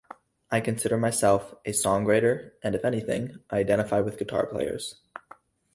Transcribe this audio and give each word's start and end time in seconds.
I 0.49 0.61
consider 0.61 0.97
myself 0.97 1.53
a 1.63 1.69
songwriter, 1.73 2.53
and 2.63 2.73
if 2.73 2.83
anything, 2.83 3.37
I 3.51 3.57
identify 3.59 3.99
with 3.99 4.17
guitar 4.17 4.47
players. 4.47 4.95